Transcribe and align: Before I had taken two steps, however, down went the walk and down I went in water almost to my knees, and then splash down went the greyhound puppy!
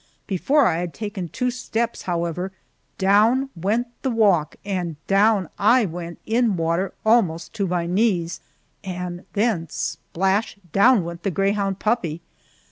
Before 0.25 0.65
I 0.65 0.77
had 0.79 0.95
taken 0.95 1.27
two 1.29 1.51
steps, 1.51 2.01
however, 2.09 2.51
down 2.97 3.51
went 3.55 3.85
the 4.01 4.09
walk 4.09 4.55
and 4.65 4.95
down 5.05 5.47
I 5.59 5.85
went 5.85 6.17
in 6.25 6.57
water 6.57 6.95
almost 7.05 7.53
to 7.53 7.67
my 7.67 7.85
knees, 7.85 8.39
and 8.83 9.25
then 9.33 9.69
splash 9.69 10.57
down 10.73 11.03
went 11.05 11.21
the 11.21 11.29
greyhound 11.29 11.77
puppy! 11.77 12.21